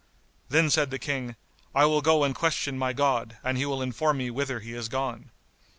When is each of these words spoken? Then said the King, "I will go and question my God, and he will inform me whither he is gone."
Then 0.49 0.71
said 0.71 0.89
the 0.89 0.97
King, 0.97 1.35
"I 1.75 1.85
will 1.85 2.01
go 2.01 2.23
and 2.23 2.33
question 2.33 2.75
my 2.75 2.91
God, 2.91 3.37
and 3.43 3.55
he 3.55 3.67
will 3.67 3.83
inform 3.83 4.17
me 4.17 4.31
whither 4.31 4.59
he 4.59 4.73
is 4.73 4.89
gone." 4.89 5.29